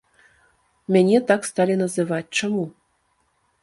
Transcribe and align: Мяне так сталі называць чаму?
Мяне 0.95 1.21
так 1.33 1.41
сталі 1.51 1.79
называць 1.85 2.27
чаму? 2.41 2.69